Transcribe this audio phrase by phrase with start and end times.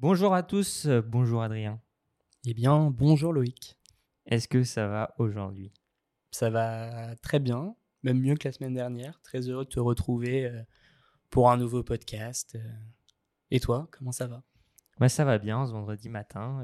[0.00, 1.80] Bonjour à tous, euh, bonjour Adrien.
[2.46, 3.76] Eh bien, bonjour Loïc.
[4.26, 5.72] Est-ce que ça va aujourd'hui?
[6.30, 9.20] Ça va très bien, même mieux que la semaine dernière.
[9.22, 10.62] Très heureux de te retrouver euh,
[11.28, 12.54] pour un nouveau podcast.
[12.54, 12.72] euh.
[13.50, 14.42] Et toi, comment ça va?
[14.98, 16.62] Bah ça va bien, ce vendredi matin,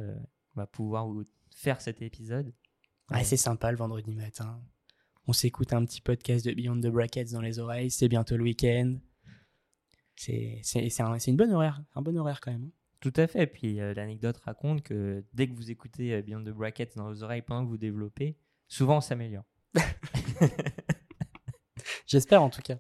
[0.54, 1.06] on va pouvoir
[1.54, 2.52] faire cet épisode.
[3.08, 4.62] Ah, C'est sympa le vendredi matin.
[5.26, 7.90] On s'écoute un petit podcast de Beyond the Brackets dans les oreilles.
[7.90, 8.96] C'est bientôt le week-end.
[10.16, 12.70] C'est c'est- c'est un- c'est une bonne horaire, un bon horaire quand même.
[13.06, 16.48] Tout à fait, puis euh, l'anecdote raconte que dès que vous écoutez euh, Beyond the
[16.48, 19.44] Brackets dans vos oreilles pendant que vous développez, souvent on s'améliore.
[22.08, 22.78] J'espère en tout cas.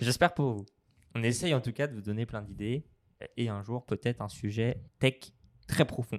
[0.00, 0.66] J'espère pour vous.
[1.14, 2.88] On essaye en tout cas de vous donner plein d'idées
[3.22, 5.32] euh, et un jour peut-être un sujet tech
[5.68, 6.18] très profond.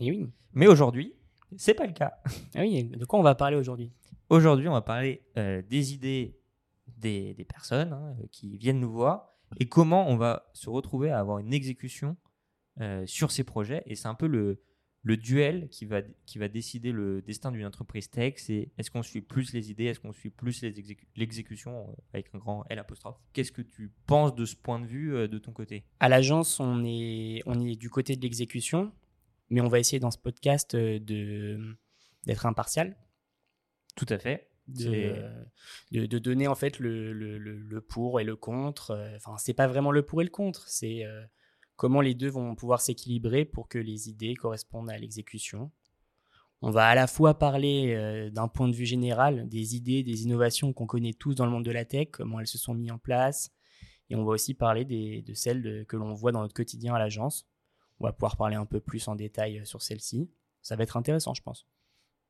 [0.00, 0.26] Et oui.
[0.54, 1.14] Mais aujourd'hui,
[1.58, 2.14] c'est pas le cas.
[2.54, 3.92] Ah oui, de quoi on va parler aujourd'hui?
[4.30, 6.40] Aujourd'hui, on va parler euh, des idées
[6.96, 11.18] des, des personnes hein, qui viennent nous voir et comment on va se retrouver à
[11.18, 12.16] avoir une exécution
[12.80, 13.82] euh, sur ces projets.
[13.86, 14.62] Et c'est un peu le,
[15.02, 18.34] le duel qui va, qui va décider le destin d'une entreprise tech.
[18.36, 20.62] C'est est-ce qu'on suit plus les idées, est-ce qu'on suit plus
[21.16, 23.16] l'exécution euh, avec un grand L apostrophe?
[23.32, 25.84] Qu'est-ce que tu penses de ce point de vue euh, de ton côté?
[26.00, 28.92] À l'agence, on est, on est du côté de l'exécution,
[29.50, 31.76] mais on va essayer dans ce podcast de
[32.26, 32.96] d'être impartial,
[33.96, 34.50] Tout à fait.
[34.66, 35.14] de,
[35.92, 38.92] de, de donner en fait le, le, le- pour et le contre.
[39.16, 41.24] Enfin, c'est pas vraiment le pour et le contre, c'est euh,
[41.78, 45.70] comment les deux vont pouvoir s'équilibrer pour que les idées correspondent à l'exécution.
[46.60, 50.24] On va à la fois parler euh, d'un point de vue général des idées, des
[50.24, 52.90] innovations qu'on connaît tous dans le monde de la tech, comment elles se sont mises
[52.90, 53.50] en place,
[54.10, 56.94] et on va aussi parler des- de celles de- que l'on voit dans notre quotidien
[56.94, 57.46] à l'agence.
[58.00, 60.28] On va pouvoir parler un peu plus en détail euh, sur celles-ci.
[60.62, 61.66] Ça va être intéressant, je pense.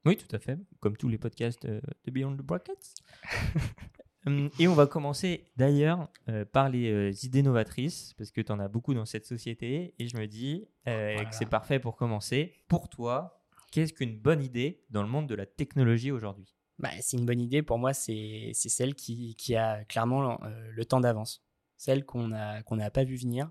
[0.05, 2.95] Oui, tout à fait, comme tous les podcasts euh, de Beyond the Brackets.
[4.29, 8.53] Hum, Et on va commencer d'ailleurs euh, par les euh, idées novatrices, parce que tu
[8.53, 11.29] en as beaucoup dans cette société, et je me dis euh, Voilà.
[11.29, 12.55] que c'est parfait pour commencer.
[12.69, 16.55] Pour toi, qu'est-ce qu'une bonne idée dans le monde de la technologie aujourd'hui?
[16.79, 17.63] Bah, c'est une bonne idée.
[17.63, 20.39] Pour moi, c'est celle qui, qui a clairement
[20.71, 21.45] le temps d'avance.
[21.77, 23.51] Celle qu'on n'a pas vu venir,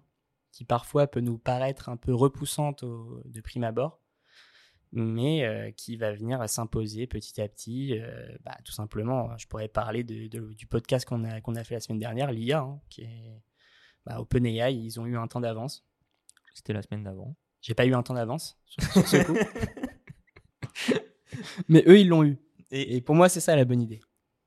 [0.53, 3.99] qui parfois peut nous paraître un peu repoussante au- de prime abord,
[4.91, 7.99] mais euh, qui va venir à s'imposer petit à petit.
[7.99, 11.63] euh, bah, tout simplement, je pourrais parler de, de- du podcast qu'on a, qu'on a
[11.63, 13.41] fait la semaine dernière, l'IA, hein, qui est
[14.05, 14.73] bah, OpenAI.
[14.75, 15.85] Ils ont eu un temps d'avance.
[16.53, 17.35] C'était la semaine d'avant.
[17.61, 19.35] J'ai pas eu un temps d'avance sur, sur ce coup.
[21.67, 22.37] mais eux, ils l'ont eu.
[22.71, 23.99] Et, Et pour moi, c'est ça la bonne idée.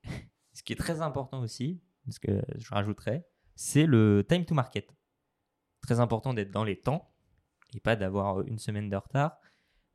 [0.53, 4.89] ce qui est très important aussi, parce que je rajouterais, c'est le time to market.
[5.83, 7.13] Très important d'être dans les temps
[7.75, 9.39] et pas d'avoir une semaine de retard.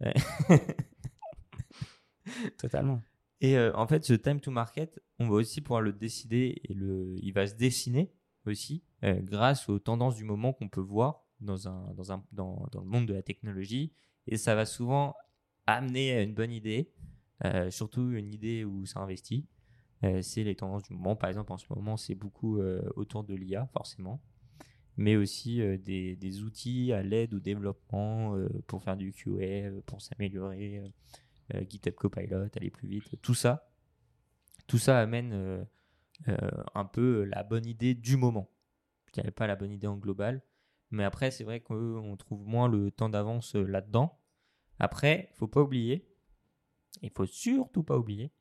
[2.58, 3.02] Totalement.
[3.42, 6.74] Et euh, en fait, ce time to market, on va aussi pouvoir le décider et
[6.74, 8.12] le, il va se dessiner
[8.46, 12.68] aussi euh, grâce aux tendances du moment qu'on peut voir dans, un, dans, un, dans,
[12.72, 13.94] dans le monde de la technologie.
[14.28, 15.16] Et ça va souvent
[15.68, 16.92] amener à une bonne idée,
[17.44, 19.48] euh, surtout une idée où ça investit.
[20.22, 21.16] C'est les tendances du moment.
[21.16, 22.60] Par exemple, en ce moment, c'est beaucoup
[22.96, 24.22] autour de l'IA, forcément,
[24.98, 29.30] mais aussi euh, des, des outils à l'aide au développement euh, pour faire du QA,
[29.30, 30.92] euh, pour s'améliorer.
[31.70, 33.70] GitHub Copilot, aller plus vite, tout ça,
[34.66, 35.64] tout ça amène
[36.26, 38.50] un peu la bonne idée du moment.
[39.06, 40.42] Je dirais pas la bonne idée en global,
[40.90, 44.20] mais après c'est vrai qu'on trouve moins le temps d'avance là-dedans.
[44.80, 46.10] Après, faut pas oublier,
[47.04, 48.32] il faut surtout pas oublier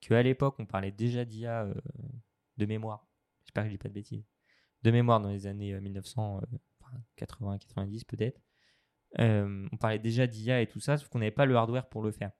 [0.00, 1.72] qu'à l'époque on parlait déjà d'IA
[2.58, 3.06] de mémoire.
[3.44, 4.31] J'espère que je dis pas de bêtises.
[4.82, 8.40] De mémoire dans les années 1980-90 peut-être.
[9.18, 12.02] Euh, on parlait déjà d'IA et tout ça, sauf qu'on n'avait pas le hardware pour
[12.02, 12.32] le faire.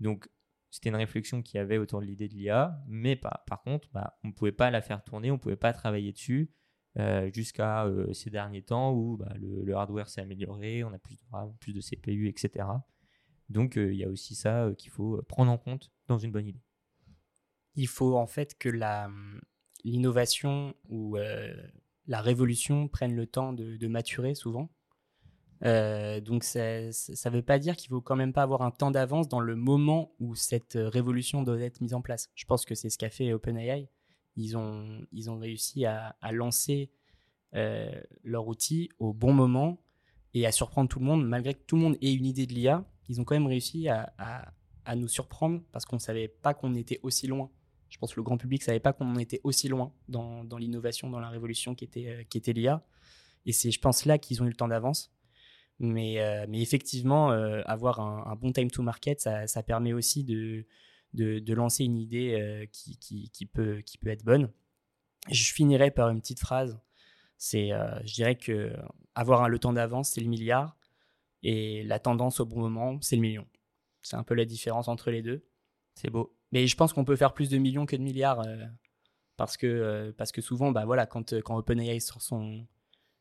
[0.00, 0.28] Donc,
[0.70, 3.88] c'était une réflexion qu'il y avait autour de l'idée de l'IA, mais pas, par contre,
[3.92, 6.52] bah, on ne pouvait pas la faire tourner, on ne pouvait pas travailler dessus
[6.98, 10.98] euh, jusqu'à euh, ces derniers temps où bah, le, le hardware s'est amélioré, on a
[10.98, 12.66] plus de RAM, plus de CPU, etc.
[13.48, 16.32] Donc, euh, il y a aussi ça euh, qu'il faut prendre en compte dans une
[16.32, 16.62] bonne idée.
[17.74, 19.10] Il faut en fait que la,
[19.84, 21.54] l'innovation ou euh,
[22.06, 24.70] la révolution prenne le temps de, maturer souvent.
[25.64, 28.90] Euh, donc ça ne veut pas dire qu'il faut quand même pas avoir un temps
[28.90, 32.30] d'avance dans le moment où cette révolution doit être mise en place.
[32.34, 33.88] Je pense que c'est ce qu'a fait OpenAI.
[34.36, 36.90] Ils ont, ont réussi à, lancer
[37.54, 37.88] euh,
[38.24, 39.78] leur outil au bon moment
[40.34, 41.26] et à surprendre tout le monde.
[41.26, 43.88] Malgré que tout le monde ait une idée de l'IA, ils ont quand même réussi
[43.88, 47.50] à nous surprendre parce qu'on ne savait pas qu'on était aussi loin.
[47.94, 51.08] Je pense que le grand public ne savait pas qu'on était aussi loin dans, l'innovation,
[51.10, 52.84] dans la révolution qui était, euh, l'IA.
[53.46, 55.14] Et c'est, je pense, là qu'ils ont eu le temps d'avance.
[55.78, 60.66] Mais, euh, effectivement, euh, avoir un, bon time to market, ça, permet aussi de,
[61.52, 64.50] lancer une idée qui peut être bonne.
[65.30, 66.80] Je finirai par une petite phrase
[67.38, 67.68] C'est,
[68.04, 68.72] je dirais que
[69.14, 70.76] avoir le temps d'avance, c'est le milliard,
[71.44, 73.46] et la tendance au bon moment, c'est le million.
[74.02, 75.46] C'est un peu la différence entre les deux.
[75.94, 76.33] C'est beau.
[76.54, 78.42] Mais je pense qu'on peut faire plus de millions que de milliards
[79.36, 82.66] parce que, parce que souvent, bah voilà, quand, quand OpenAI sort son,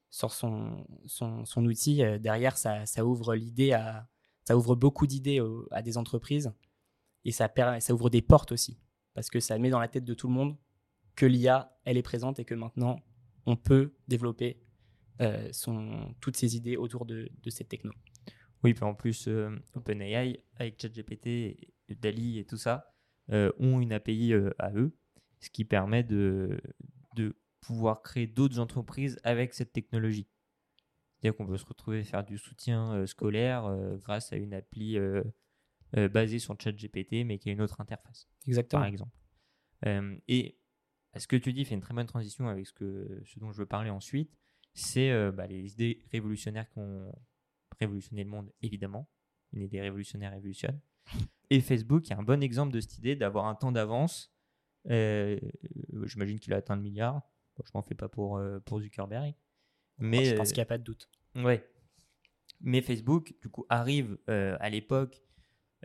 [0.10, 4.08] sort son, son, son outil, derrière, ça, ça ouvre l'idée à,
[4.46, 5.42] ça ouvre beaucoup d'idées
[5.72, 6.54] à des entreprises
[7.26, 8.80] et ça, ça ouvre des portes aussi
[9.14, 10.58] parce que ça met dans la tête de tout le monde
[11.16, 13.00] que l'IA, elle est présente et que maintenant,
[13.46, 14.62] on peut développer
[15.22, 17.92] euh, son, toutes ces idées autour de, de cette techno.
[18.64, 21.58] Oui, puis en plus, euh, OpenAI, avec ChatGPT,
[21.90, 22.93] DALI et tout ça, euh,
[23.31, 24.96] ont une API à eux,
[25.40, 26.60] ce qui permet de,
[27.16, 30.28] de pouvoir créer d'autres entreprises avec cette technologie.
[31.16, 34.98] C'est-à-dire qu'on peut se retrouver faire du soutien scolaire grâce à une appli
[35.94, 38.28] basée sur ChatGPT, mais qui a une autre interface.
[38.46, 38.81] Exactement.
[38.81, 39.18] Par exemple.
[40.28, 40.58] et
[41.18, 43.58] ce que tu dis fait une très bonne transition avec ce, que, ce dont je
[43.60, 44.31] veux parler ensuite.
[44.74, 47.14] C'est euh, bah, les idées révolutionnaires qui ont
[47.80, 49.08] révolutionné le monde, évidemment.
[49.52, 50.80] Une idée révolutionnaire révolutionne.
[51.54, 54.34] Et Facebook est un bon exemple de cette idée d'avoir un temps d'avance.
[54.90, 55.40] Euh,
[56.04, 57.22] j'imagine qu'il a atteint le milliard.
[57.64, 59.34] je m'en fais pas pour, euh, pour Zuckerberg.
[60.00, 61.08] Mais, je pense qu'il n'y a pas de doute.
[61.36, 61.68] Ouais.
[62.62, 65.22] Mais Facebook, du coup, arrive à l'époque.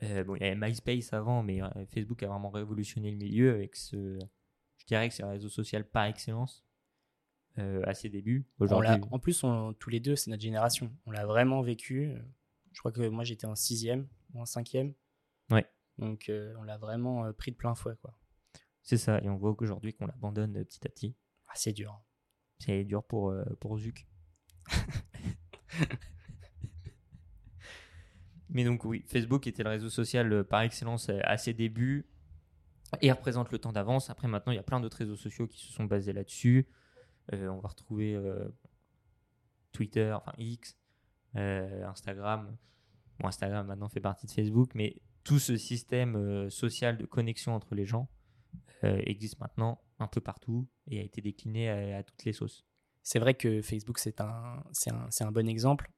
[0.01, 4.19] bon, il y avait MySpace avant, mais Facebook a vraiment révolutionné le milieu avec ce,
[4.89, 6.65] dirais que c'est un réseau social par excellence
[7.59, 8.47] euh, à ses débuts.
[8.61, 9.45] en plus,
[9.79, 10.91] tous les deux, c'est notre génération.
[11.07, 12.15] On l'a vraiment vécu.
[12.73, 14.95] Je crois que moi, j'étais en sixième ou en cinquième.
[15.51, 15.67] Ouais.
[15.99, 17.97] Donc, euh, on l'a vraiment euh, pris de plein fouet.
[18.01, 18.15] quoi.
[18.83, 19.21] C'est ça.
[19.23, 21.17] Et on voit qu'aujourd'hui, qu'on l'abandonne petit à petit.
[21.49, 22.01] Ah, c'est dur.
[22.59, 24.07] C'est dur pour, pour Zuc.
[28.51, 32.09] Mais donc oui, Facebook était le réseau social par excellence à ses débuts
[33.01, 34.11] et représente le temps d'avance.
[34.11, 36.67] Après, maintenant, il y a plein d'autres réseaux sociaux qui se sont basés là-dessus.
[37.33, 38.49] Euh, on va retrouver euh,
[39.73, 40.79] Twitter, enfin X,
[41.37, 42.57] euh, Instagram.
[43.19, 44.97] Bon, Instagram maintenant fait partie de Facebook, mais
[45.29, 48.09] tout ce système social de connexion entre les gens
[48.83, 52.65] existe maintenant un peu partout et a été décliné à, toutes les sauces.
[53.03, 55.91] C'est vrai que Facebook, c'est un, un, un, bon exemple.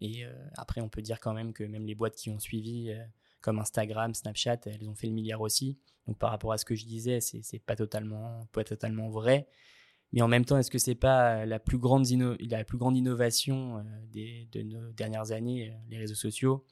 [0.00, 0.24] Et
[0.56, 2.94] après, on peut dire quand même que même les boîtes qui ont suivi
[3.40, 5.78] comme Instagram, Snapchat, elles ont fait le milliard aussi.
[6.06, 9.48] Donc par rapport à ce que je disais, c'est pas totalement, pas totalement vrai.
[10.12, 12.06] Mais en même temps, est-ce que c'est pas la plus grande,
[12.40, 16.64] la plus grande innovation euh, des, de nos dernières années, euh, les réseaux sociaux?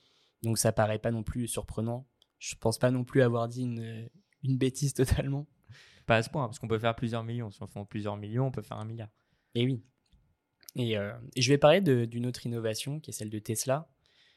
[0.45, 2.07] Donc ça paraît pas non plus surprenant.
[2.39, 4.09] Je pense pas non plus avoir dit une,
[4.43, 5.47] une bêtise totalement.
[6.07, 7.51] Pas à ce point, parce qu'on peut faire plusieurs millions.
[7.51, 9.09] Si on fait plusieurs millions, on peut faire un milliard.
[9.55, 9.83] Et oui.
[10.77, 13.89] Et, euh, et je vais parler d'une autre innovation qui est celle de Tesla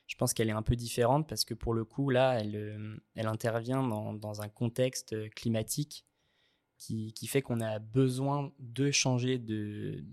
[0.08, 2.98] je pense qu'elle est un peu différente parce que pour le coup, là, elle, euh,
[3.16, 6.06] elle intervient dans, dans un contexte euh, climatique
[6.78, 10.04] qui, qui fait qu'on a besoin de changer de,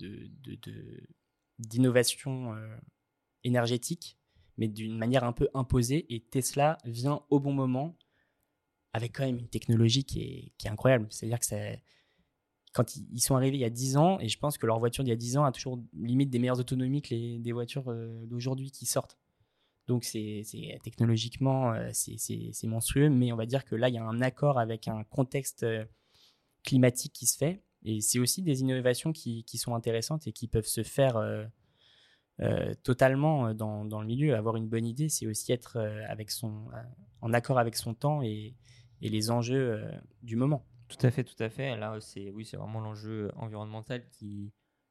[1.58, 2.76] d'innovation de, euh,
[3.44, 4.18] énergétique,
[4.56, 6.06] mais d'une manière un peu imposée.
[6.14, 7.96] Et Tesla vient au bon moment
[8.92, 11.06] avec quand même une technologie qui est, qui est incroyable.
[11.10, 11.82] C'est-à-dire que c'est
[12.74, 15.04] quand ils sont arrivés il y a 10 ans, et je pense que leur voiture
[15.04, 17.84] d'il y a 10 ans a toujours limite des meilleures autonomies que les, des voitures
[18.26, 19.16] d'aujourd'hui qui sortent.
[19.86, 20.42] Donc c'est
[20.82, 24.58] technologiquement euh, c'est monstrueux, mais on va dire que là il y a un accord
[24.58, 25.84] avec un contexte euh,
[26.64, 30.48] climatique qui se fait, et c'est aussi des innovations qui, qui, sont intéressantes et qui
[30.48, 31.16] peuvent se faire
[32.40, 34.34] euh, totalement dans, dans, le milieu.
[34.34, 36.68] Avoir une bonne idée, c'est aussi être avec son,
[37.20, 38.54] en accord avec son temps et,
[39.00, 39.84] les enjeux
[40.22, 40.64] du moment.
[40.88, 41.76] Tout à fait, tout à fait.
[41.76, 44.50] Là, c'est oui, c'est vraiment l'enjeu environnemental qui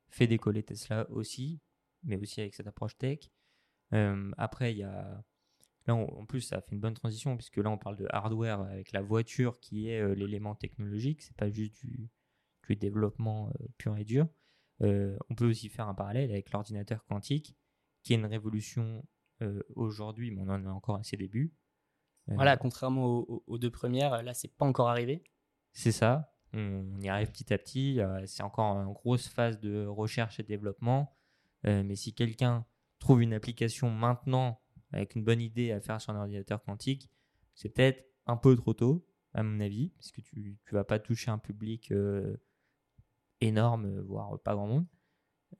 [0.09, 1.59] fait décoller Tesla aussi,
[2.03, 3.31] mais aussi avec cette approche tech.
[3.93, 5.23] Euh, après, il y a.
[5.85, 8.93] Là, en plus, ça fait une bonne transition, puisque là, on parle de hardware avec
[8.93, 12.09] la voiture qui est euh, l'élément technologique, c'est pas juste du,
[12.69, 14.27] développement euh, pur et dur.
[14.81, 17.55] On peut aussi faire un parallèle avec l'ordinateur quantique,
[18.03, 19.05] qui est une révolution
[19.75, 21.53] aujourd'hui, mais on en est encore à ses débuts.
[22.27, 25.23] Voilà, contrairement aux, deux premières, là, c'est pas encore arrivé.
[25.73, 26.33] C'est ça.
[26.53, 27.99] On, y arrive petit à petit.
[28.25, 31.15] c'est encore en grosse phase de recherche et développement.
[31.63, 32.65] mais si quelqu'un
[32.99, 34.61] trouve une application maintenant
[34.93, 37.09] avec une bonne idée à faire sur un ordinateur quantique,
[37.55, 40.99] c'est peut-être un peu trop tôt, à mon avis, parce que tu ne vas pas
[40.99, 42.37] toucher un public euh,
[43.47, 44.85] énorme, voire pas grand monde.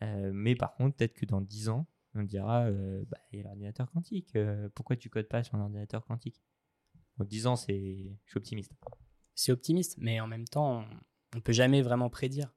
[0.02, 3.42] Euh, mais par contre, peut-être que dans 10 ans, on dira euh, bah, il y
[3.42, 4.38] a l'ordinateur quantique,
[4.75, 6.42] pourquoi tu codes pas sur un ordinateur quantique?
[7.18, 8.74] Donc 10 ans, c'est, je suis optimiste.
[9.36, 10.86] C'est optimiste, mais en même temps,
[11.34, 12.54] on ne peut jamais vraiment prédire.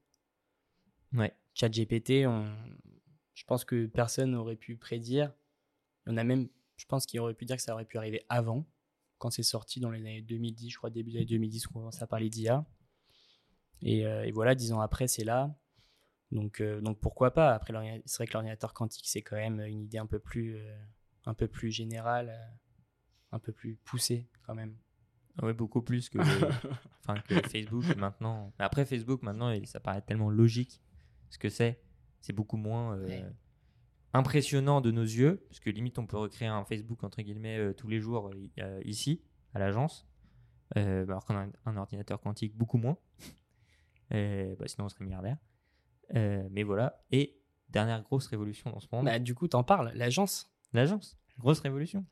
[1.12, 1.34] Ouais.
[1.54, 2.54] GPT, on,
[3.34, 5.32] je pense que personne n'aurait pu prédire.
[6.06, 8.66] En a même, je pense qu'il aurait pu dire que ça aurait pu arriver avant,
[9.18, 12.02] quand c'est sorti dans les années 2010, je crois début des années 2010, on commence
[12.02, 12.64] à parler d'IA.
[13.82, 15.54] Et, euh, et, voilà, dix ans après, c'est là.
[16.32, 17.54] Donc, donc pourquoi pas?
[17.54, 17.72] Après,
[18.04, 20.58] c'est vrai que l'ordinateur quantique, c'est quand même une idée un peu plus,
[21.24, 22.36] un peu plus générale,
[23.30, 24.76] un peu plus poussée quand même.
[25.42, 26.18] Oui, beaucoup plus que,
[27.04, 28.52] enfin, que Facebook maintenant.
[28.58, 30.82] Après, Facebook maintenant, ça paraît tellement logique
[31.30, 31.80] ce que c'est.
[32.20, 32.98] C'est beaucoup moins
[34.12, 37.86] impressionnant de nos yeux, parce que limite, on peut recréer un Facebook entre guillemets tous
[37.86, 38.32] les jours
[38.84, 39.22] ici,
[39.54, 40.08] à l'agence.
[40.76, 42.96] Euh, bah, alors qu'on a un, ordinateur quantique beaucoup moins.
[44.12, 45.38] Euh, bah, sinon, on serait milliardaire.
[46.14, 47.02] Euh, mais voilà.
[47.10, 49.06] Et dernière grosse révolution dans ce monde.
[49.06, 50.50] Bah, du coup, t'en parles, l'agence.
[50.72, 52.04] L'agence, grosse révolution.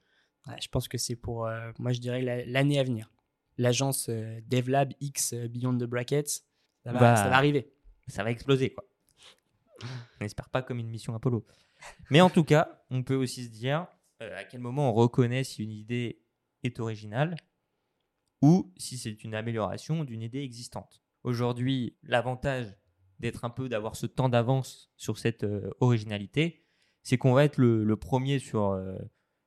[0.61, 1.49] je pense que c'est pour,
[1.79, 3.11] moi, je dirais l'année à venir.
[3.59, 6.45] L'agence DevLab X Beyond the Brackets,
[6.83, 7.73] ça va, bah, ça va arriver.
[8.09, 8.85] Ça va exploser, quoi.
[9.83, 11.45] On n'espère pas comme une mission Apollo.
[12.11, 13.87] Mais en tout cas, on peut aussi se dire
[14.21, 16.23] à quel moment on reconnaît si une idée
[16.63, 17.37] est originale
[18.41, 21.04] ou si c'est une amélioration d'une idée existante.
[21.25, 22.77] Aujourd'hui, l'avantage
[23.19, 26.67] d'être un peu, d'avoir ce temps d'avance sur cette euh, originalité,
[27.03, 28.99] c'est qu'on va être le, premier sur, euh,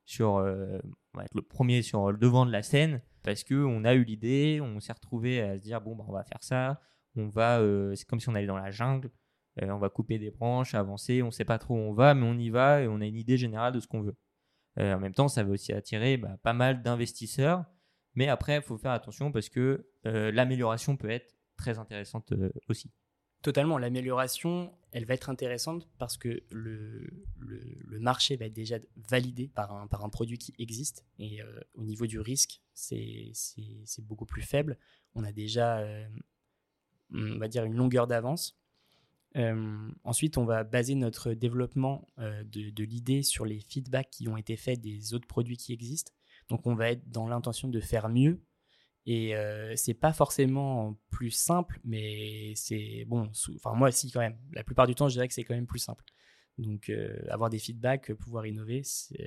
[0.03, 0.79] sur, euh,
[1.13, 3.93] on va être le premier sur le devant de la scène parce que on a
[3.93, 6.81] eu l'idée, on s'est retrouvé à se dire bon bah on va faire ça,
[7.15, 7.61] on va,
[7.95, 9.11] c'est comme si on allait dans la jungle,
[9.61, 12.37] on va couper des branches, avancer, on sait pas trop où on va, mais on
[12.37, 14.15] y va et on a une idée générale de ce qu'on veut.
[14.77, 17.65] en même temps, ça va aussi attirer bah, pas mal d'investisseurs
[18.15, 22.91] mais après, il faut faire attention parce que l'amélioration peut être très intéressante euh, aussi.
[23.41, 27.07] Totalement, l'amélioration, elle va être intéressante parce que le,
[27.39, 31.05] le, marché va être déjà validé par un, par un produit qui existe.
[31.19, 33.33] Et euh, au niveau du risque, c'est
[34.01, 34.77] beaucoup plus faible.
[35.13, 35.83] On a déjà,
[37.11, 38.57] on va dire, une longueur d'avance.
[40.03, 44.79] ensuite, on va baser notre développement de l'idée sur les feedbacks qui ont été faits
[44.79, 46.11] des autres produits qui existent.
[46.49, 48.41] Donc on va être dans l'intention de faire mieux.
[49.07, 53.31] Et euh, c'est pas forcément plus simple, mais c'est bon.
[53.55, 54.37] Enfin, moi, si, quand même.
[54.51, 56.03] La plupart du temps, je dirais que c'est quand même plus simple.
[56.57, 58.81] Donc, euh, avoir des feedbacks, pouvoir innover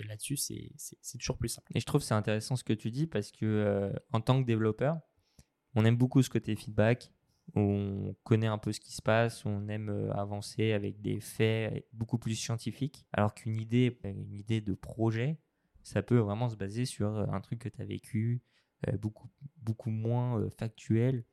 [0.09, 0.73] là-dessus, c'est
[1.19, 1.71] toujours plus simple.
[1.75, 4.47] Et je trouve c'est intéressant ce que tu dis parce que euh, en tant que
[4.47, 5.01] développeur,
[5.75, 7.13] on aime beaucoup ce côté feedback.
[7.55, 11.87] On connaît un peu ce qui se passe, on aime euh, avancer avec des faits
[11.93, 13.07] beaucoup plus scientifiques.
[13.13, 15.39] Alors qu'une idée, une idée de projet,
[15.83, 18.43] ça peut vraiment se baser sur un truc que tu as vécu,
[19.01, 21.25] beaucoup, beaucoup moins euh, factuel.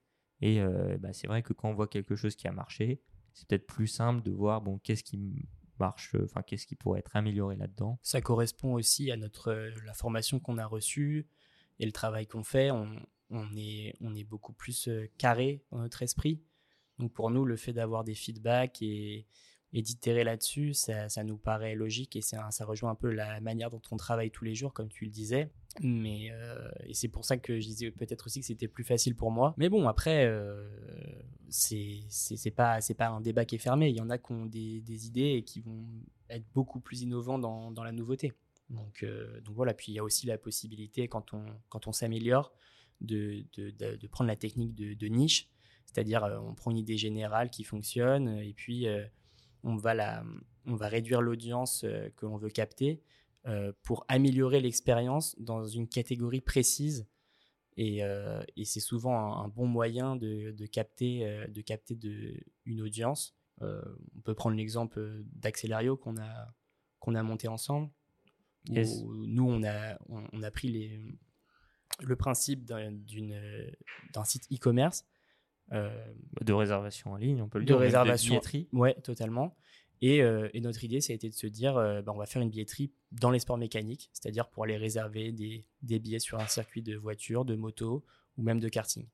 [0.41, 0.61] Et
[0.99, 3.01] bah, c'est vrai que quand on voit quelque chose qui a marché,
[3.33, 5.47] c'est peut-être plus simple de voir bon, qu'est-ce qui
[5.79, 7.97] marche, enfin qu'est-ce qui pourrait être amélioré là-dedans.
[8.03, 9.51] Ça correspond aussi à notre,
[9.83, 11.27] la formation qu'on a reçue
[11.79, 12.69] et le travail qu'on fait.
[12.69, 12.87] On,
[13.31, 16.43] on, est, on est beaucoup plus carré dans notre esprit.
[16.99, 19.27] Donc pour nous, le fait d'avoir des feedbacks et,
[19.73, 23.81] d'itérer là-dessus, ça, ça, nous paraît logique et ça rejoint un peu la manière dont
[23.91, 25.51] on travaille tous les jours, comme tu le disais.
[25.81, 29.15] Mais euh, et c'est pour ça que je disais peut-être aussi que c'était plus facile
[29.15, 29.53] pour moi.
[29.57, 30.67] Mais bon, après, euh,
[31.49, 32.01] c'est
[32.55, 33.89] pas pas un débat qui est fermé.
[33.89, 35.85] Il y en a qui ont des, idées et qui vont
[36.29, 38.33] être beaucoup plus innovants dans, dans la nouveauté.
[38.69, 39.73] Donc euh, donc voilà.
[39.73, 42.53] Puis il y a aussi la possibilité quand on quand on s'améliore
[43.01, 45.47] de, de, de, prendre la technique de, de niche,
[45.85, 48.87] c'est-à-dire euh, on prend une idée générale qui fonctionne et puis
[49.63, 50.23] on va, la,
[50.65, 53.03] on va réduire l'audience que l'on veut capter
[53.83, 57.07] pour améliorer l'expérience dans une catégorie précise.
[57.77, 63.35] Et, euh, c'est souvent un, bon moyen de, capter, de capter de, une audience.
[63.61, 66.47] on peut prendre l'exemple d'Accelerio qu'on a,
[66.99, 67.89] qu'on a monté ensemble.
[68.69, 71.17] nous, on a, on, a pris les,
[72.01, 72.91] le principe d'un
[74.25, 75.05] site e-commerce
[75.73, 75.89] euh,
[76.41, 77.79] de réservation en ligne, on peut le de dire.
[77.79, 78.69] Réservation, de billetterie.
[78.71, 79.55] Ouais, totalement.
[80.01, 82.25] Et, euh, et, notre idée, ça a été de se dire, euh, bah, on va
[82.25, 86.47] faire une billetterie dans les sports mécaniques, c'est-à-dire pour aller réserver des, billets sur un
[86.47, 88.05] circuit de voiture, de moto
[88.37, 89.07] ou même de karting.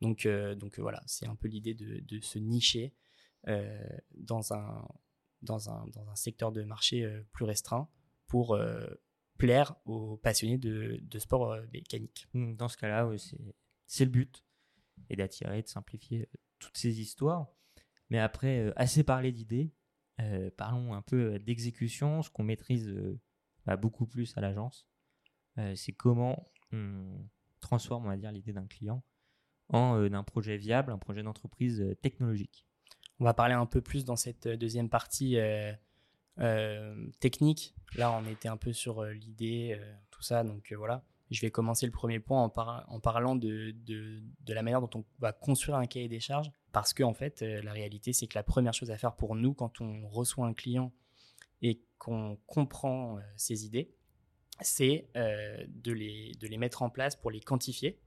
[0.00, 2.94] Donc, donc voilà, c'est un peu l'idée de, se nicher
[4.14, 7.86] dans, un, secteur de marché plus restreint
[8.26, 8.58] pour
[9.36, 12.28] plaire aux passionnés de, de sport mécanique.
[12.32, 13.10] Dans ce cas-là,
[13.86, 14.42] c'est le but
[15.10, 17.48] et d'attirer, de simplifier euh, toutes ces histoires.
[18.08, 19.72] Mais après, euh, assez parlé d'idées,
[20.20, 22.92] euh, parlons un peu d'exécution, ce qu'on maîtrise
[23.66, 24.88] bah, beaucoup plus à l'agence.
[25.74, 27.28] c'est comment on
[27.60, 29.02] transforme, on va dire, l'idée d'un client
[29.68, 32.66] en un projet viable, un projet d'entreprise technologique.
[33.20, 35.36] On va parler un peu plus dans cette deuxième partie
[37.20, 37.74] technique.
[37.96, 39.78] Là, on était un peu sur l'idée,
[40.10, 41.04] tout ça, donc voilà.
[41.30, 45.32] Je vais commencer le premier point en, parlant de, de, la manière dont on va
[45.32, 46.50] construire un cahier des charges.
[46.72, 49.34] Parce que, en fait, euh, la réalité, c'est que la première chose à faire pour
[49.34, 50.92] nous, quand on reçoit un client
[51.62, 53.92] et qu'on comprend euh, ses idées,
[54.60, 57.98] c'est euh, de, les, de les mettre en place pour les quantifier,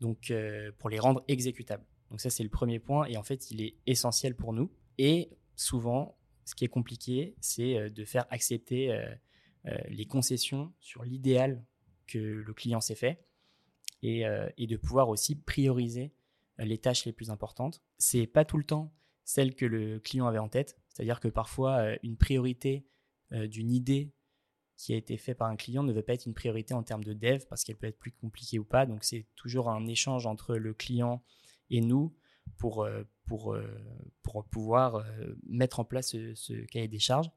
[0.00, 0.32] donc
[0.78, 1.84] pour les rendre exécutables.
[2.10, 3.06] Donc ça, c'est le premier point.
[3.06, 4.70] Et en fait, il est essentiel pour nous.
[4.98, 8.96] Et souvent, ce qui est compliqué, c'est de faire accepter
[9.88, 11.64] les concessions sur l'idéal
[12.06, 13.24] que le client s'est fait
[14.02, 14.22] et,
[14.56, 16.12] et, de pouvoir aussi prioriser
[16.58, 17.82] les tâches les plus importantes.
[17.98, 21.96] C'est pas tout le temps celle que le client avait en tête, c'est-à-dire que parfois
[22.02, 22.86] une priorité
[23.30, 24.14] d'une idée
[24.78, 27.04] qui a été fait par un client ne veut pas être une priorité en termes
[27.04, 28.86] de dev parce qu'elle peut être plus compliquée ou pas.
[28.86, 31.22] Donc c'est toujours un échange entre le client
[31.68, 32.14] et nous
[32.56, 33.66] pour, euh, pour, euh,
[34.22, 37.30] pour pouvoir euh, mettre en place ce, cahier des charges.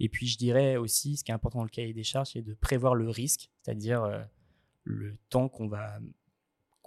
[0.00, 2.42] Et puis je dirais aussi, ce qui est important dans le cahier des charges, c'est
[2.42, 4.26] de prévoir le risque, c'est-à-dire
[4.84, 5.98] le temps qu'on va,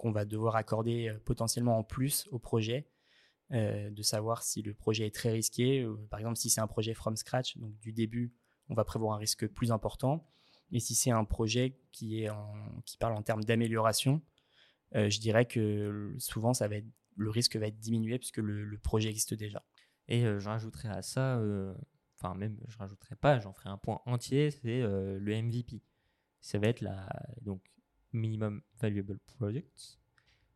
[0.00, 2.88] qu'on va devoir accorder potentiellement en plus au projet,
[3.50, 5.86] de savoir si le projet est très risqué.
[6.08, 8.32] Par exemple, si c'est un projet from scratch, donc du début
[8.70, 10.26] on va prévoir un risque plus important.
[10.72, 12.30] Et si c'est un projet qui, est
[12.86, 14.22] qui parle en termes d'amélioration,
[14.94, 18.78] euh, je dirais que souvent ça va être, le risque va être diminué puisque le,
[18.78, 19.64] projet existe déjà.
[20.08, 21.74] Et euh, je rajouterais à ça, euh,
[22.16, 25.82] enfin même je rajouterai pas, j'en ferai un point entier, c'est le MVP.
[26.40, 27.08] Ça va être la
[27.42, 27.62] donc
[28.12, 29.98] minimum valuable project.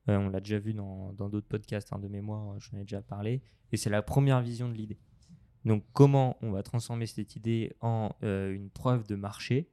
[0.07, 3.43] on l'a déjà vu dans d'autres podcasts hein, de mémoire, j'en ai déjà parlé.
[3.73, 4.99] Et c'est la première vision de l'idée.
[5.65, 9.71] Donc comment on va transformer cette idée en euh, une preuve de marché?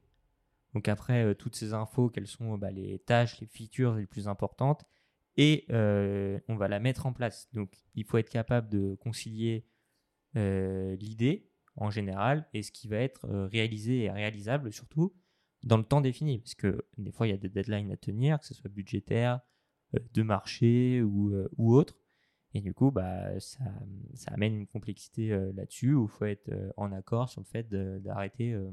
[0.74, 4.26] Donc après, euh, toutes ces infos, quelles sont bah, les tâches, les features les plus
[4.26, 4.84] importantes,
[5.36, 7.48] et euh, on va la mettre en place.
[7.52, 9.66] Donc il faut être capable de concilier
[10.34, 15.14] l'idée en général et ce qui va être réalisé et réalisable surtout
[15.64, 16.38] dans le temps défini.
[16.38, 19.40] Parce que des fois, il y a des deadlines à tenir, que ce soit budgétaire,
[20.14, 21.96] de marché ou, ou autre.
[22.54, 23.64] Et du coup, bah, ça,
[24.14, 27.46] ça amène une complexité euh, là-dessus où il faut être euh, en accord sur le
[27.46, 28.70] fait d'arrêter, euh,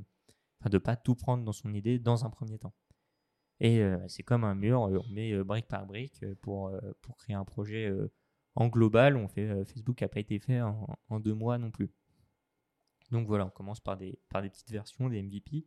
[0.66, 2.74] de ne pas tout prendre dans son idée dans un premier temps.
[3.62, 7.94] Et c'est comme un mur, on met brique par brique pour, pour créer un projet
[8.56, 9.18] en global.
[9.18, 11.92] On fait, Facebook n'a pas été fait en, en, deux mois non plus.
[13.12, 15.66] Donc voilà, on commence par des, par des petites versions, des MVP,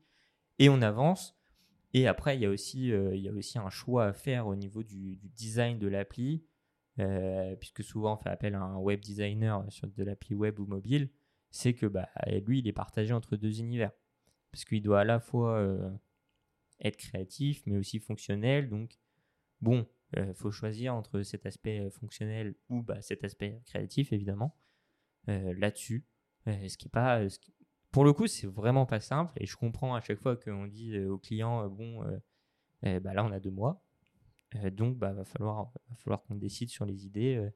[0.58, 1.36] et on avance.
[1.94, 4.54] Et après, il y, a aussi, il y a aussi un choix à faire au
[4.54, 6.42] niveau du, design de l'appli.
[6.98, 10.66] Euh, puisque souvent on fait appel à un web designer sur de l'appli web ou
[10.66, 11.08] mobile,
[11.50, 12.08] c'est que bah,
[12.46, 13.92] lui, il est partagé entre deux univers.
[14.50, 15.90] Parce qu'il doit à la fois euh,
[16.80, 18.68] être créatif, mais aussi fonctionnel.
[18.68, 18.98] Donc,
[19.60, 24.56] bon, il euh, faut choisir entre cet aspect fonctionnel ou bah, cet aspect créatif, évidemment,
[25.26, 26.04] là-dessus.
[26.46, 27.22] ce qui est pas.
[27.92, 29.32] Pour le coup, c'est vraiment pas simple.
[29.36, 32.02] Et je comprends à chaque fois qu'on dit au client, bon,
[32.82, 33.82] bah, là, on a deux mois.
[34.56, 35.72] Euh, donc, bah, va falloir,
[36.26, 37.50] qu'on décide sur les idées, euh,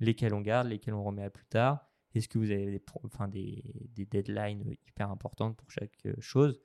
[0.00, 1.86] lesquelles on garde, lesquelles on remet à plus tard.
[2.14, 2.82] Est-ce que vous avez
[3.28, 6.60] des, des, deadlines hyper importantes pour chaque euh, chose,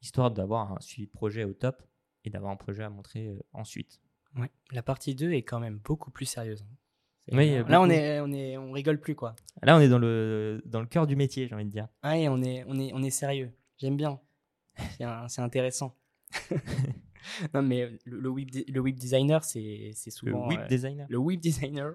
[0.00, 1.82] histoire d'avoir un suivi de projet au top
[2.24, 4.00] et d'avoir un projet à montrer ensuite?
[4.36, 4.50] Ouais.
[4.70, 6.64] La partie 2 est quand même beaucoup plus sérieuse.
[7.32, 7.64] Hein.
[7.68, 9.34] là, on, est, on, est, on rigole plus, quoi.
[9.62, 11.88] Là, on est dans le, dans le cœur du métier, j'ai envie de dire.
[12.04, 13.52] Ouais, on est, on est, on est sérieux.
[13.78, 14.20] J'aime bien.
[15.28, 15.96] C'est intéressant.
[17.54, 20.48] non, mais le, web, le web designer, c'est souvent.
[20.48, 21.94] Le web designer Le web designer.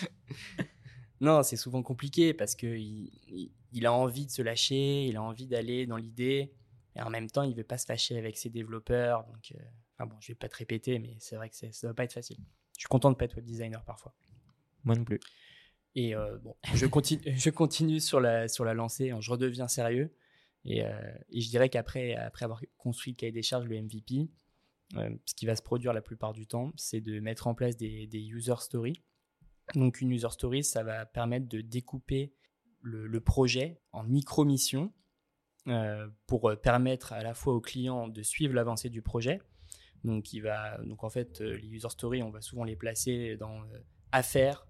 [1.20, 3.10] non, c'est souvent compliqué parce qu'il
[3.72, 6.52] il, a envie de se lâcher, il a envie d'aller dans l'idée,
[6.96, 9.24] et en même temps, il veut pas se fâcher avec ses développeurs.
[9.24, 9.62] Donc, euh,
[9.94, 12.14] enfin bon, je vais pas te répéter, mais c'est vrai que ça doit pas être
[12.14, 12.38] facile.
[12.78, 14.14] Je suis content de pas être web designer parfois.
[14.84, 15.18] Moi non plus.
[15.96, 20.14] Et euh, bon, je continue, je continue sur la, sur la lancée, je redeviens sérieux.
[20.66, 24.30] Euh, et, je dirais qu'après après avoir construit le cahier des charges, le MVP,
[24.96, 27.76] euh, ce qui va se produire la plupart du temps, c'est de mettre en place
[27.76, 29.02] des, user stories.
[29.74, 32.32] Donc une user story, ça va permettre de découper
[32.80, 34.92] le, projet en micro-missions
[36.26, 39.40] pour permettre à la fois au client de suivre l'avancée du projet.
[40.04, 43.62] Donc, en fait, les user stories, on va souvent les placer dans
[44.12, 44.66] à faire,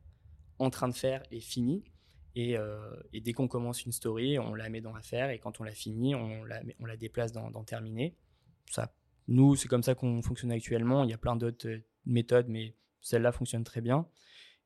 [0.59, 1.85] en train de faire et fini.
[2.37, 5.65] Euh, et, dès qu'on commence une story, on la met dans l'affaire et quand on
[5.65, 7.65] l'a fini, on la, déplace dans, dans.
[8.71, 8.95] Ça,
[9.27, 11.03] nous, c'est comme ça qu'on fonctionne actuellement.
[11.05, 14.07] Il y a plein d'autres euh, méthodes, mais celle-là fonctionne très bien.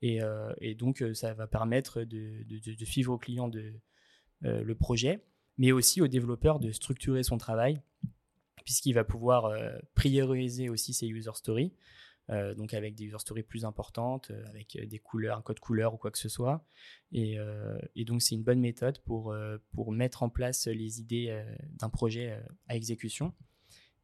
[0.03, 3.51] Et, euh, donc, ça va permettre de, suivre au client
[4.41, 5.25] le projet,
[5.57, 7.81] mais aussi au développeur de structurer son travail,
[8.65, 9.53] puisqu'il va pouvoir
[9.95, 11.73] prioriser aussi ses user stories.
[12.31, 15.59] Euh, donc avec des user stories plus importantes, euh, avec euh, des couleurs, un code
[15.59, 16.65] couleur ou quoi que ce soit.
[17.11, 17.37] Et,
[18.05, 19.35] donc c'est une bonne méthode pour,
[19.73, 21.45] pour mettre en place les idées
[21.79, 23.33] d'un projet à exécution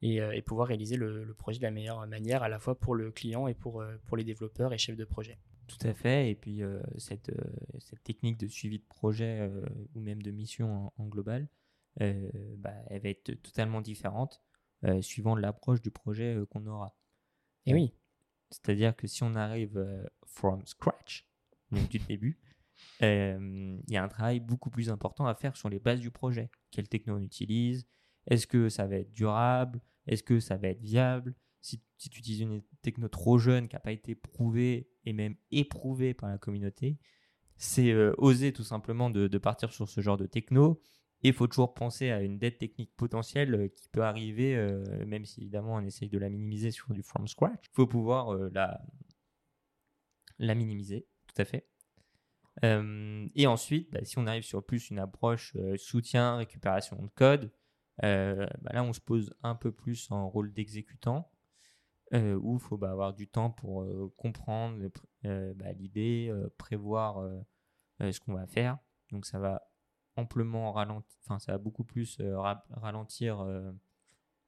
[0.02, 3.48] et, pouvoir réaliser le, projet de la meilleure manière à la fois pour le client
[3.48, 5.38] et pour, pour les développeurs et chefs de projet.
[5.66, 6.30] Tout à fait.
[6.30, 6.60] Et puis
[6.98, 7.32] cette,
[7.80, 9.50] cette technique de suivi de projet
[9.94, 11.48] ou même de mission en, global,
[11.98, 14.40] bah, elle va être totalement différente
[15.00, 16.94] suivant l'approche du projet qu'on aura.
[17.66, 17.92] Et oui.
[18.50, 21.26] C'est-à-dire que si on arrive euh, from scratch,
[21.70, 22.38] donc du début,
[23.02, 26.10] euh, il y a un travail beaucoup plus important à faire sur les bases du
[26.10, 26.50] projet.
[26.70, 27.86] Quelle techno on utilise
[28.26, 31.34] Est-ce que ça va être durable Est-ce que ça va être viable?
[31.60, 36.14] Si, tu utilises une techno trop jeune qui n'a pas été prouvée et même éprouvée
[36.14, 36.98] par la communauté,
[37.56, 40.80] c'est euh, oser tout simplement de, partir sur ce genre de techno.
[41.24, 44.56] Et il faut toujours penser à une dette technique potentielle euh, qui peut arriver,
[45.06, 47.64] même si évidemment on essaye de la minimiser sur du from scratch.
[47.64, 48.80] Il faut pouvoir la,
[50.38, 51.68] la minimiser, tout à fait.
[52.64, 57.08] Euh, et ensuite, bah, si on arrive sur plus une approche euh, soutien, récupération de
[57.08, 57.52] code,
[58.04, 61.30] euh, bah, là on se pose un peu plus en rôle d'exécutant,
[62.12, 64.78] où il faut bah, avoir du temps pour comprendre
[65.22, 67.22] l'idée, prévoir
[68.00, 68.78] ce qu'on va faire.
[69.10, 69.67] Donc ça va
[70.18, 72.20] amplement ralentir, enfin ça va beaucoup plus
[72.70, 73.46] ralentir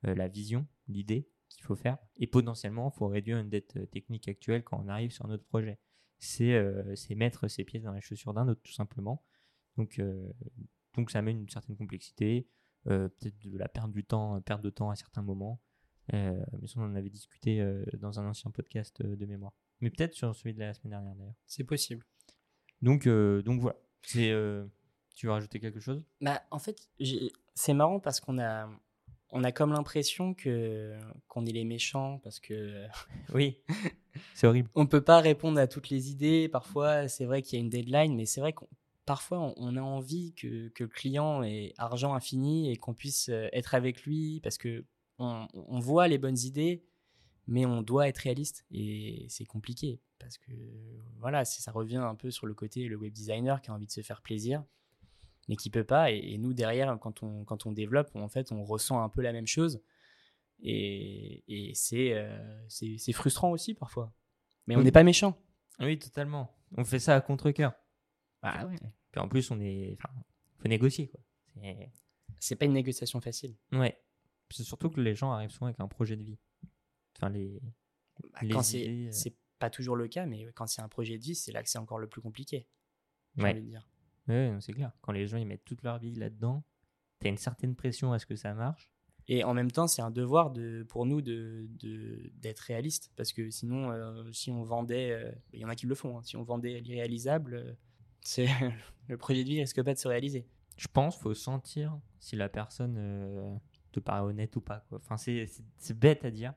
[0.02, 1.98] la vision, l'idée qu'il faut faire.
[2.16, 5.78] Et potentiellement, il faut réduire une dette technique actuelle quand on arrive sur notre projet.
[6.40, 9.24] Euh, c'est mettre ses pièces dans les chaussures d'un autre, tout simplement.
[9.76, 10.30] Donc, euh,
[10.94, 12.48] donc ça amène une certaine complexité,
[12.88, 15.60] euh, peut-être de la perte du temps, perte de temps à certains moments.
[16.12, 19.52] mais ça, on en avait discuté dans un ancien podcast de mémoire.
[19.80, 21.36] Mais peut-être sur celui de la semaine dernière, d'ailleurs.
[21.46, 22.04] C'est possible.
[22.82, 23.78] Donc, donc voilà.
[24.02, 24.32] C'est,
[25.20, 26.02] tu veux rajouter quelque chose?
[26.22, 26.88] Bah, En fait,
[27.54, 28.70] c'est marrant parce qu'on a,
[29.28, 30.96] on a comme l'impression que
[31.28, 32.86] qu'on est les méchants parce que
[33.34, 33.58] oui
[34.34, 34.70] c'est horrible.
[34.74, 36.48] on peut pas répondre à toutes les idées.
[36.48, 38.66] Parfois c'est vrai qu'il y a une deadline mais c'est vrai qu'on
[39.04, 43.48] parfois on a envie que, que, le client ait argent infini et qu'on puisse euh,
[43.52, 44.86] être avec lui parce que
[45.18, 46.82] on, on, voit les bonnes idées
[47.46, 50.52] mais on doit être réaliste et c'est compliqué parce que
[51.18, 53.92] voilà ça revient un peu sur le côté le web designer qui a envie de
[53.92, 54.64] se faire plaisir
[55.50, 56.12] mais qui peut pas.
[56.12, 59.32] Et, nous, derrière, quand on, quand on développe, en fait, on ressent un peu la
[59.32, 59.82] même chose.
[60.62, 64.14] Et, et c'est euh, c'est frustrant aussi parfois.
[64.68, 65.36] Mais on n'est pas méchant.
[65.80, 66.56] Oui, totalement.
[66.76, 67.72] On fait ça à contre-coeur.
[68.42, 68.78] Bah ouais.
[69.10, 69.96] Puis en plus, on est.
[69.98, 70.14] Enfin,
[70.58, 71.20] faut négocier, quoi.
[72.38, 73.56] C'est pas une négociation facile.
[73.72, 74.00] Ouais.
[74.50, 76.38] C'est surtout que les gens arrivent souvent avec un projet de vie.
[77.16, 77.60] Enfin, les.
[78.22, 79.08] Bah, quand euh.
[79.10, 81.68] c'est pas toujours le cas, mais quand c'est un projet de vie, c'est là que
[81.68, 82.68] c'est encore le plus compliqué.
[83.36, 83.50] Ouais.
[83.50, 83.89] Envie de dire.
[84.30, 84.92] Oui, c'est clair.
[85.02, 86.64] Quand les gens ils mettent toute leur vie là-dedans,
[87.20, 88.90] tu as une certaine pression à ce que ça marche.
[89.28, 93.12] Et en même temps, c'est un devoir de, pour nous d'être de, d'être réaliste.
[93.16, 96.18] Parce que sinon, euh, si on vendait, euh, il y en a qui le font,
[96.18, 96.22] hein.
[96.24, 97.72] si on vendait l'irréalisable, euh,
[98.22, 98.48] c'est
[99.08, 100.46] le projet de vie risque pas de se réaliser.
[100.76, 103.60] Je pense qu'il faut sentir si la personne
[103.92, 104.84] te paraît honnête ou pas.
[104.88, 104.98] Quoi.
[104.98, 106.54] Enfin, c'est bête à dire,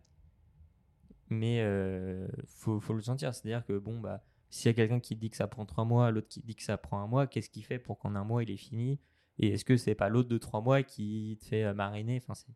[1.30, 3.36] mais il faut, faut, le sentir.
[3.36, 6.12] C'est-à-dire que, bon, bah s'il y a quelqu'un qui dit que ça prend trois mois,
[6.12, 8.44] l'autre qui dit que ça prend un mois, qu'est-ce qu'il fait pour qu'en un mois
[8.44, 9.00] il est fini?
[9.40, 12.18] Et est-ce que c'est pas l'autre de trois mois qui te fait euh, mariner?
[12.18, 12.54] Enfin, c'est...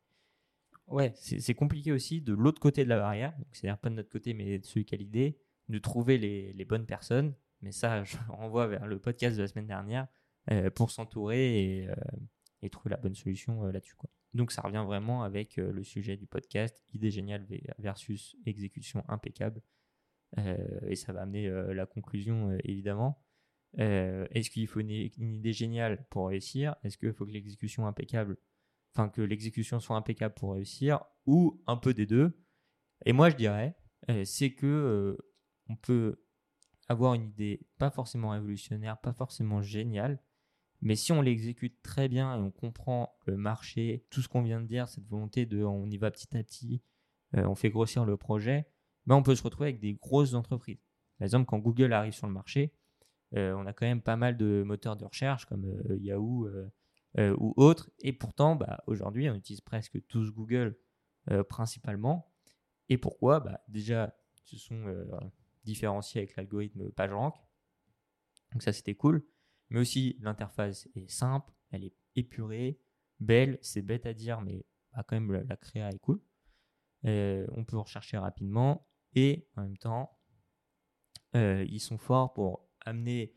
[0.85, 4.35] Ouais, c'est, compliqué aussi de l'autre côté de la barrière, c'est-à-dire pas de notre côté,
[4.35, 7.33] mais de celui qui a l'idée, de trouver les, bonnes personnes.
[7.61, 10.07] Mais ça, je renvoie vers le podcast de la semaine dernière
[10.51, 13.95] euh, pour s'entourer et, euh, trouver la bonne solution là-dessus.
[14.35, 17.47] Donc ça revient vraiment avec le sujet du podcast, idée géniale
[17.79, 19.61] versus exécution impeccable.
[20.37, 23.23] Euh, et ça va amener euh, la conclusion, euh, évidemment.
[23.77, 26.75] Est-ce qu'il faut une, idée géniale pour réussir?
[26.83, 28.37] Est-ce qu'il faut que l'exécution impeccable,
[28.95, 32.41] enfin que l'exécution soit impeccable pour réussir, ou un peu des deux.
[33.05, 33.77] Et moi, je dirais,
[34.23, 35.15] c'est que
[35.69, 36.25] on peut
[36.87, 40.23] avoir une idée pas forcément révolutionnaire, pas forcément géniale,
[40.81, 44.61] mais si on l'exécute très bien et on comprend le marché, tout ce qu'on vient
[44.61, 46.81] de dire, cette volonté de on y va petit à petit,
[47.33, 48.65] on fait grossir le projet,
[49.07, 50.79] ben, on peut se retrouver avec des grosses entreprises.
[51.17, 52.73] Par exemple, quand Google arrive sur le marché,
[53.35, 56.47] euh, on a quand même pas mal de moteurs de recherche comme euh, Yahoo
[57.17, 57.89] euh, ou autres.
[58.01, 60.77] Et pourtant, bah, aujourd'hui, on utilise presque tous Google
[61.49, 62.31] principalement.
[62.87, 63.41] Et pourquoi?
[63.41, 64.15] Bah, Déjà,
[64.51, 65.07] ils se sont
[65.65, 67.35] différenciés avec l'algorithme PageRank.
[68.53, 69.25] Donc ça, c'était cool.
[69.69, 72.79] Mais aussi, l'interface est simple, elle est épurée,
[73.19, 73.59] belle.
[73.61, 76.21] C'est bête à dire, mais bah, quand même, la, la créa est cool.
[77.03, 80.17] on peut rechercher rapidement et en même temps,
[81.35, 83.35] euh, ils sont forts pour amener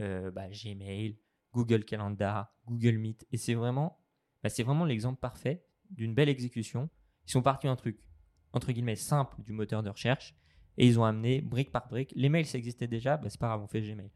[0.00, 1.18] euh, bah, Gmail,
[1.52, 3.26] Google Calendar, Google Meet.
[3.32, 3.98] Et c'est vraiment,
[4.42, 6.88] bah, c'est vraiment l'exemple parfait d'une belle exécution.
[7.26, 8.00] Ils sont partis d'un truc,
[8.52, 10.34] entre guillemets, simple du moteur de recherche.
[10.78, 12.12] Et ils ont amené brique par brique.
[12.16, 14.10] Les mails, ça existait déjà, bah, c'est pas grave, on fait Gmail.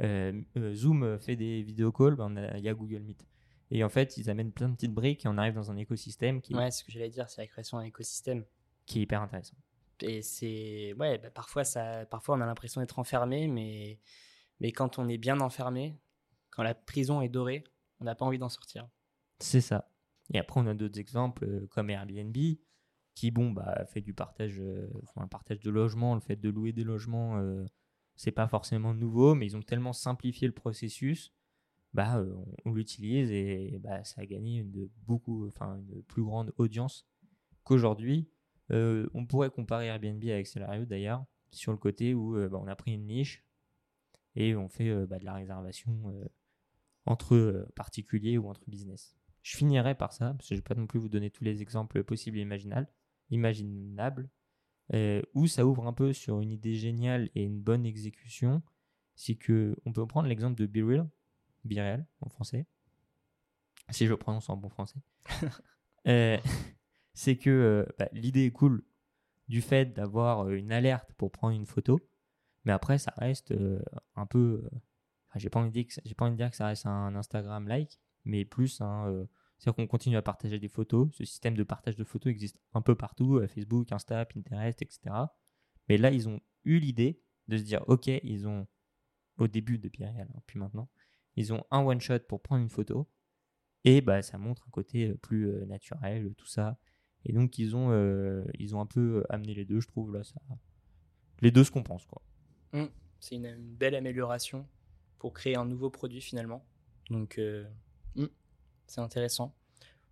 [0.00, 0.42] Euh,
[0.74, 2.16] Zoom fait des vidéo calls,
[2.56, 3.26] il y a Google Meet.
[3.70, 6.40] Et en fait, ils amènent plein de petites briques et on arrive dans un écosystème
[6.40, 6.54] qui.
[6.54, 8.44] Ouais, ce que j'allais dire, c'est la création d'un écosystème.
[8.86, 9.56] Qui est hyper intéressant.
[10.02, 10.94] Et c'est.
[10.98, 14.00] Ouais, bah, parfois, ça, parfois, on a l'impression d'être enfermé, mais,
[14.60, 15.98] mais quand on est bien enfermé,
[16.50, 17.64] quand la prison est dorée,
[18.00, 18.88] on n'a pas envie d'en sortir.
[19.40, 19.90] C'est ça.
[20.32, 22.36] Et après, on a d'autres exemples euh, comme Airbnb,
[23.14, 24.88] qui, bon, bah, fait du partage, euh,
[25.30, 27.64] partage de logements, le fait de louer des logements, euh,
[28.14, 31.32] c'est pas forcément nouveau, mais ils ont tellement simplifié le processus,
[31.94, 32.32] bah, euh,
[32.64, 37.06] on, l'utilise et bah, ça a gagné une, beaucoup, enfin, une plus grande audience
[37.64, 38.28] qu'aujourd'hui.
[38.70, 42.66] Euh, on pourrait comparer Airbnb avec Celario d'ailleurs, sur le côté où euh, bah, on
[42.66, 43.44] a pris une niche
[44.36, 46.12] et on fait bah, de la réservation
[47.06, 49.16] entre particuliers ou entre business.
[49.42, 51.42] Je finirai par ça, parce que je ne vais pas non plus vous donner tous
[51.42, 52.88] les exemples possibles et imaginables,
[53.30, 54.28] imaginables
[55.34, 58.62] où ça ouvre un peu sur une idée géniale et une bonne exécution.
[59.16, 61.08] C'est que on peut prendre l'exemple de Be Real,
[61.64, 61.78] Be
[62.20, 62.66] en français,
[63.90, 65.00] si je le prononce en bon français.
[67.18, 68.84] c'est que bah, l'idée est cool
[69.48, 72.00] du fait d'avoir une alerte pour prendre une photo,
[72.64, 73.54] mais après ça reste
[74.14, 74.62] un peu
[75.36, 77.14] j'ai pas envie de dire que j'ai pas envie de dire que ça reste un
[77.14, 79.24] Instagram like, mais plus euh,
[79.58, 81.08] c'est-à-dire qu'on continue à partager des photos.
[81.12, 85.00] Ce système de partage de photos existe un peu partout, euh, Facebook, Insta, Pinterest, etc.
[85.88, 88.66] Mais là, ils ont eu l'idée de se dire, ok, ils ont
[89.38, 90.88] au début de Pierre hein, puis maintenant,
[91.36, 93.08] ils ont un one shot pour prendre une photo
[93.84, 96.78] et bah ça montre un côté euh, plus naturel, tout ça.
[97.28, 97.92] Et donc ils ont
[98.58, 100.40] ils ont un peu amené les deux, je trouve là ça.
[101.40, 102.22] Les deux se compensent quoi.
[102.72, 102.86] Mmh.
[103.20, 104.66] c'est une, belle amélioration
[105.18, 106.64] pour créer un nouveau produit finalement.
[107.10, 107.64] Donc, euh,
[108.14, 108.26] hmm,
[108.86, 109.54] c'est intéressant.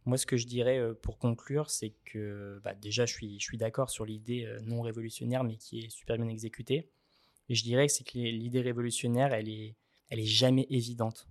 [0.04, 3.44] Moi, ce que je dirais euh, pour conclure, c'est que bah, déjà, je suis, je
[3.44, 6.90] suis d'accord sur l'idée euh, non révolutionnaire, mais qui est super bien exécutée.
[7.48, 9.76] Et je dirais que c'est que l'idée révolutionnaire, elle est,
[10.08, 11.28] elle est jamais évidente.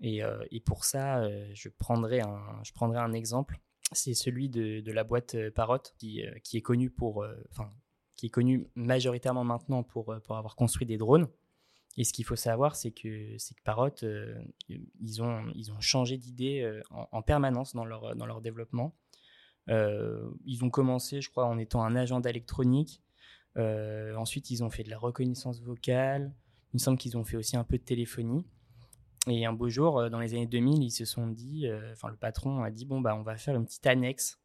[0.00, 0.20] Et,
[0.50, 3.58] et pour ça, je, prendrai un, je prendrai un exemple.
[3.92, 7.72] C'est celui de, la boîte Parrot, qui, qui est connue pour, enfin,
[8.16, 11.28] qui est connue majoritairement maintenant pour, avoir construit des drones.
[11.98, 14.34] Et ce qu'il faut savoir, c'est que, Parrot, euh,
[15.00, 18.94] ils, ont, changé d'idée euh, en, permanence dans leur, développement.
[19.68, 23.02] Euh, ils ont commencé, je crois, en étant un agenda électronique.
[23.56, 26.34] ensuite, ils ont fait de la reconnaissance vocale.
[26.72, 28.44] Il me semble qu'ils ont fait aussi un peu de téléphonie.
[29.28, 32.62] Et un beau jour, dans les années 2000, ils se sont dit, enfin, le patron
[32.62, 34.40] a dit, bon, bah, on va faire une petite annexe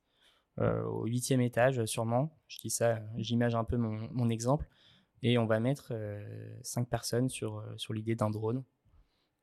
[0.58, 2.38] au huitième étage, sûrement.
[2.48, 4.67] Je dis ça, j'image un peu mon, mon exemple
[5.24, 8.63] et on va mettre euh, cinq personnes sur, euh, sur l'idée d'un drone.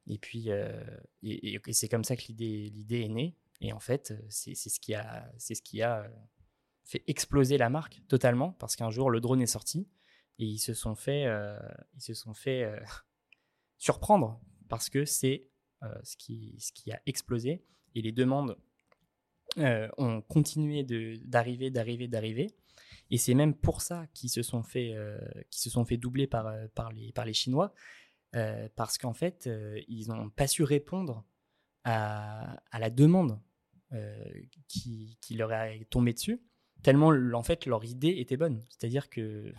[0.06, 0.82] Et puis, euh,
[1.22, 3.36] et, c'est comme ça que l'idée, l'idée est née.
[3.60, 6.10] Et en fait, c'est, ce qui a, c'est ce qui a
[6.84, 9.88] fait exploser la marque totalement parce qu'un jour le drone est sorti
[10.38, 11.26] et ils se sont fait,
[11.94, 12.72] ils se sont fait
[13.78, 15.46] surprendre parce que c'est
[16.02, 17.62] ce, qui, ce qui a explosé
[17.94, 18.56] et les demandes
[19.56, 20.84] ont continué
[21.24, 22.54] d'arriver, d'arriver, d'arriver.
[23.10, 25.18] Et c'est même pour ça qu'ils se sont fait, euh,
[25.50, 27.72] se sont doubler par, euh, par, les, par les Chinois,
[28.34, 29.48] euh, parce qu'en fait,
[29.88, 31.24] ils n'ont pas su répondre
[31.84, 33.40] à, à la demande
[34.68, 36.42] qui, qui, leur est tombée dessus,
[36.82, 38.62] tellement en fait leur idée était bonne.
[38.68, 39.54] C'est-à-dire que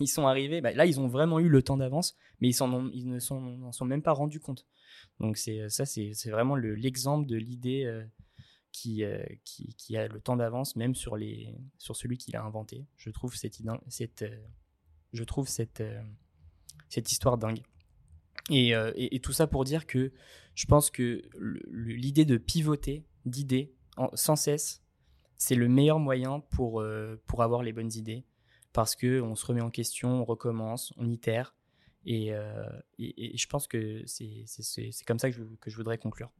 [0.00, 2.82] ils sont arrivés, bah, là ils ont vraiment eu le temps d'avance, mais ils, ont,
[2.82, 4.66] ne s'en sont même pas rendus compte.
[5.20, 8.04] Donc c'est ça, c'est vraiment l'exemple de l'idée euh,
[8.72, 9.04] qui,
[9.76, 11.16] qui, a le temps d'avance, même sur,
[11.78, 12.86] celui qui l'a inventé.
[12.96, 13.60] Je trouve cette,
[14.20, 14.26] euh,
[15.80, 17.62] euh, histoire dingue.
[18.50, 20.12] Et, tout ça pour dire que
[20.56, 21.22] je pense que
[21.70, 23.72] l'idée de pivoter d'idées
[24.14, 24.82] sans cesse,
[25.36, 26.82] c'est le meilleur moyen pour
[27.38, 28.24] avoir les bonnes idées.
[28.74, 31.56] Parce qu'on se remet en question, on recommence, on itère.
[32.04, 32.32] Et,
[32.98, 34.44] et je pense que c'est
[35.06, 36.30] comme ça que je, que voudrais conclure.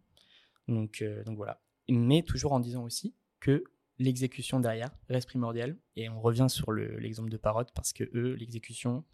[0.68, 3.64] Donc, donc voilà mais toujours en disant aussi que
[3.99, 5.77] l'exécution derrière reste primordiale.
[5.97, 9.05] Et on revient sur l'exemple de Parrot parce que eux, l'exécution,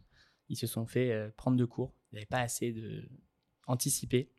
[0.49, 1.93] ils se sont fait euh, prendre de cours.
[2.11, 3.09] Ils n'avaient pas assez de
[3.67, 4.31] anticipé.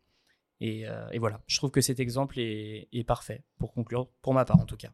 [0.62, 4.60] Euh, et, voilà, je trouve que cet exemple est, parfait pour conclure, pour ma part
[4.60, 4.92] en tout cas.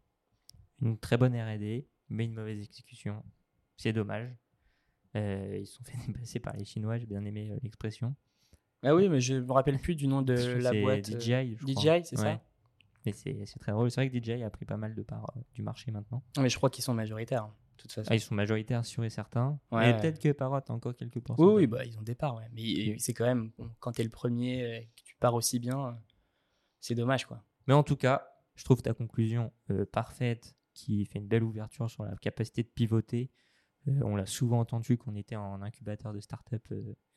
[0.81, 3.21] Une très bonne RD, mais une mauvaise exécution.
[3.77, 4.29] C'est dommage.
[5.15, 8.15] Euh, ils se sont fait dépasser par les Chinois, j'ai bien aimé l'expression.
[8.83, 11.05] Ah oui, mais je me rappelle plus du nom de la boîte.
[11.05, 12.39] DJI, DJI, c'est ça
[13.07, 13.89] mais c'est très drôle.
[13.91, 16.23] C'est vrai que DJI a pris pas mal de parts euh, du marché maintenant.
[16.37, 18.09] Mais je crois qu'ils sont majoritaires, hein, de toute façon.
[18.11, 19.59] Ah, ils sont majoritaires, sûr et certain.
[19.71, 21.43] Ouais, et peut-être que Parrot a encore quelques pourcents.
[21.43, 22.47] Oui, oui bah, ils ont des parts, ouais.
[22.53, 25.87] Mais c'est quand même, quand tu es le premier, euh, que tu pars aussi bien,
[25.87, 25.91] euh,
[26.79, 27.43] c'est dommage, quoi.
[27.67, 29.51] Mais en tout cas, je trouve ta conclusion
[29.91, 33.31] parfaite, qui fait une belle ouverture sur la capacité de pivoter.
[34.01, 36.63] On l'a souvent entendu qu'on était en incubateur de start-up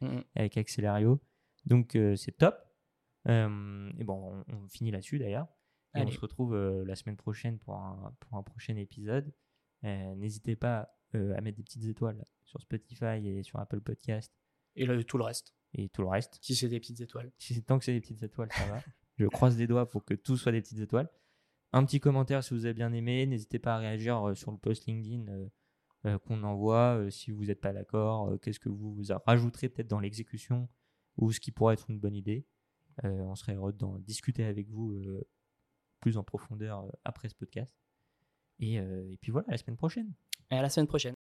[0.00, 0.24] mm, mm.
[0.36, 1.20] avec Accelerio.
[1.66, 2.56] Donc, c'est top.
[3.26, 5.46] et bon, on finit là-dessus d'ailleurs.
[5.96, 9.32] Et on se retrouve euh, la semaine prochaine pour un, pour un prochain épisode.
[9.84, 14.32] Euh, n'hésitez pas euh, à mettre des petites étoiles sur Spotify et sur Apple Podcast.
[14.76, 15.54] Et tout le reste.
[15.74, 16.38] Et tout le reste.
[16.42, 17.32] Si c'est des petites étoiles.
[17.38, 18.80] Si tant que c'est des petites étoiles, ça va.
[19.16, 21.10] Je croise les doigts pour que tout soit des petites étoiles.
[21.72, 23.26] Un petit commentaire si vous avez bien aimé.
[23.26, 25.26] N'hésitez pas à réagir sur le post LinkedIn
[26.24, 27.10] qu'on envoie.
[27.10, 30.68] si vous n'êtes pas d'accord, qu'est-ce que vous, vous rajouterez peut-être dans l'exécution
[31.16, 32.46] ou ce qui pourrait être une bonne idée.
[33.02, 34.94] on serait heureux d'en discuter avec vous
[36.00, 37.72] plus en profondeur après ce podcast.
[38.58, 40.12] Et, et puis voilà, à la semaine prochaine.
[40.50, 41.16] Et à la semaine prochaine.